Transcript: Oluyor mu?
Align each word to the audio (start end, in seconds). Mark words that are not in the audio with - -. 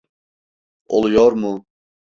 Oluyor 0.87 1.31
mu? 1.31 1.65